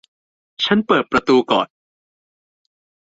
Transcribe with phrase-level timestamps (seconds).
[0.65, 1.67] ฉันเปิดประตูก่อน